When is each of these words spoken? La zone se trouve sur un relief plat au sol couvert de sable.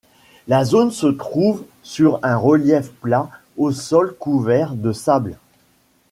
La 0.47 0.65
zone 0.65 0.89
se 0.89 1.05
trouve 1.05 1.63
sur 1.83 2.19
un 2.23 2.35
relief 2.35 2.89
plat 2.89 3.29
au 3.55 3.71
sol 3.71 4.15
couvert 4.17 4.73
de 4.73 4.91
sable. 4.93 5.37